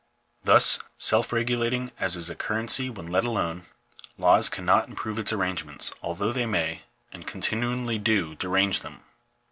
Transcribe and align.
Thus, 0.43 0.79
self 0.97 1.31
regulating 1.31 1.91
as 1.99 2.15
is 2.15 2.27
a 2.27 2.33
currency 2.33 2.89
when 2.89 3.05
let 3.05 3.23
alone, 3.23 3.67
laws 4.17 4.49
cannot 4.49 4.87
improve 4.87 5.19
its 5.19 5.31
arrangements, 5.31 5.93
although 6.01 6.31
they 6.33 6.47
may, 6.47 6.81
and 7.11 7.27
con 7.27 7.39
tinually 7.43 8.03
do, 8.03 8.33
derange 8.33 8.79
them. 8.79 9.03